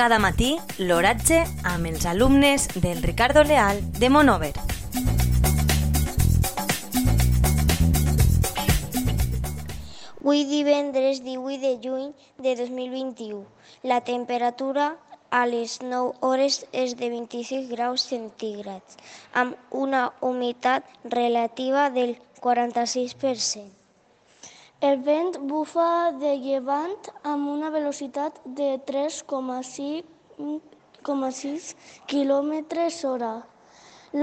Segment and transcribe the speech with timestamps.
[0.00, 4.54] Cada matí, l'oratge amb els alumnes del Ricardo Leal de Monover.
[10.22, 12.06] Avui divendres 18 de juny
[12.38, 13.42] de 2021.
[13.82, 14.96] La temperatura
[15.28, 18.96] a les 9 hores és de 26 graus centígrads,
[19.34, 23.79] amb una humitat relativa del 46%.
[24.88, 25.86] El vent bufa
[26.20, 31.66] de llevant amb una velocitat de 3,6
[32.12, 32.54] km
[33.10, 33.32] hora.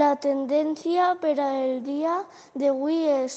[0.00, 2.16] La tendència per al dia
[2.58, 3.36] d'avui és